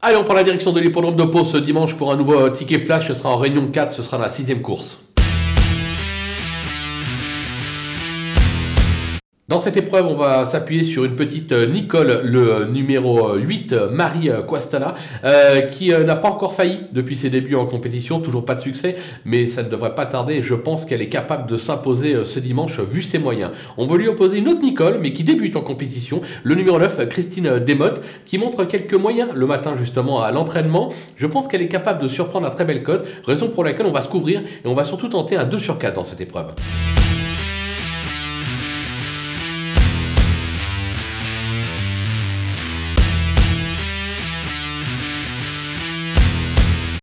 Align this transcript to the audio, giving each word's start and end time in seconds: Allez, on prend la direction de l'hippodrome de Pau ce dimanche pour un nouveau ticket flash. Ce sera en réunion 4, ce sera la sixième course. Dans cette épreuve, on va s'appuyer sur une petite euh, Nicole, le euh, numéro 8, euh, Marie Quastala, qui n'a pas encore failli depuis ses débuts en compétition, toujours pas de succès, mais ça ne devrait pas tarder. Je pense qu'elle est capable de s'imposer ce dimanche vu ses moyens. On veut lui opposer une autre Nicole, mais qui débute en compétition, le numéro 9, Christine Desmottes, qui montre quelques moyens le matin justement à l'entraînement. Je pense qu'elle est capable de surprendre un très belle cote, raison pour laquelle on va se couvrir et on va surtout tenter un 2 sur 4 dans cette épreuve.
Allez, 0.00 0.16
on 0.16 0.22
prend 0.22 0.34
la 0.34 0.44
direction 0.44 0.72
de 0.72 0.78
l'hippodrome 0.78 1.16
de 1.16 1.24
Pau 1.24 1.42
ce 1.42 1.56
dimanche 1.56 1.96
pour 1.96 2.12
un 2.12 2.16
nouveau 2.16 2.48
ticket 2.50 2.78
flash. 2.78 3.08
Ce 3.08 3.14
sera 3.14 3.30
en 3.30 3.36
réunion 3.36 3.66
4, 3.66 3.92
ce 3.92 4.04
sera 4.04 4.16
la 4.16 4.28
sixième 4.28 4.62
course. 4.62 5.07
Dans 9.48 9.58
cette 9.58 9.78
épreuve, 9.78 10.06
on 10.06 10.14
va 10.14 10.44
s'appuyer 10.44 10.82
sur 10.82 11.06
une 11.06 11.16
petite 11.16 11.52
euh, 11.52 11.66
Nicole, 11.66 12.20
le 12.22 12.52
euh, 12.52 12.64
numéro 12.66 13.34
8, 13.34 13.72
euh, 13.72 13.90
Marie 13.90 14.28
Quastala, 14.46 14.94
qui 15.72 15.88
n'a 15.88 16.16
pas 16.16 16.28
encore 16.28 16.52
failli 16.52 16.80
depuis 16.92 17.16
ses 17.16 17.30
débuts 17.30 17.54
en 17.54 17.64
compétition, 17.64 18.20
toujours 18.20 18.44
pas 18.44 18.54
de 18.54 18.60
succès, 18.60 18.96
mais 19.24 19.46
ça 19.46 19.62
ne 19.62 19.70
devrait 19.70 19.94
pas 19.94 20.04
tarder. 20.04 20.42
Je 20.42 20.54
pense 20.54 20.84
qu'elle 20.84 21.00
est 21.00 21.08
capable 21.08 21.48
de 21.48 21.56
s'imposer 21.56 22.26
ce 22.26 22.38
dimanche 22.40 22.78
vu 22.80 23.02
ses 23.02 23.18
moyens. 23.18 23.52
On 23.78 23.86
veut 23.86 23.96
lui 23.96 24.08
opposer 24.08 24.36
une 24.36 24.48
autre 24.48 24.60
Nicole, 24.60 24.98
mais 25.00 25.14
qui 25.14 25.24
débute 25.24 25.56
en 25.56 25.62
compétition, 25.62 26.20
le 26.42 26.54
numéro 26.54 26.78
9, 26.78 27.08
Christine 27.08 27.58
Desmottes, 27.58 28.02
qui 28.26 28.36
montre 28.36 28.64
quelques 28.64 28.92
moyens 28.92 29.30
le 29.34 29.46
matin 29.46 29.76
justement 29.76 30.20
à 30.20 30.30
l'entraînement. 30.30 30.92
Je 31.16 31.26
pense 31.26 31.48
qu'elle 31.48 31.62
est 31.62 31.68
capable 31.68 32.02
de 32.02 32.08
surprendre 32.08 32.46
un 32.46 32.50
très 32.50 32.66
belle 32.66 32.82
cote, 32.82 33.06
raison 33.24 33.48
pour 33.48 33.64
laquelle 33.64 33.86
on 33.86 33.92
va 33.92 34.02
se 34.02 34.08
couvrir 34.08 34.40
et 34.40 34.68
on 34.68 34.74
va 34.74 34.84
surtout 34.84 35.08
tenter 35.08 35.36
un 35.36 35.46
2 35.46 35.58
sur 35.58 35.78
4 35.78 35.94
dans 35.94 36.04
cette 36.04 36.20
épreuve. 36.20 36.52